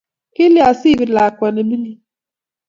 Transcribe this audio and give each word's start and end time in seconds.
Kilyan 0.35 0.73
siibir 0.79 1.09
lakwa 1.15 1.47
ne 1.51 1.61
mining? 1.69 1.99